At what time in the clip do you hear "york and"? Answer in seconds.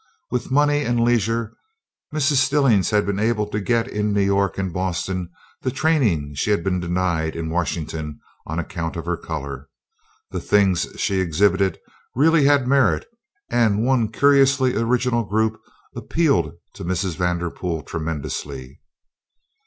4.23-4.73